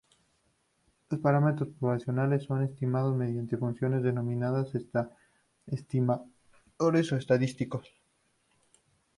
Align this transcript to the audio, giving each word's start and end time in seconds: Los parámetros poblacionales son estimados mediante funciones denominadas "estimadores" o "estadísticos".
Los 1.11 1.19
parámetros 1.19 1.69
poblacionales 1.79 2.45
son 2.45 2.63
estimados 2.63 3.15
mediante 3.15 3.55
funciones 3.55 4.01
denominadas 4.01 4.71
"estimadores" 5.75 7.11
o 7.11 7.17
"estadísticos". 7.17 7.87